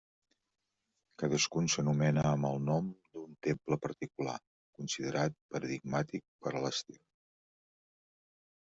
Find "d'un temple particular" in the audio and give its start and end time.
2.95-4.35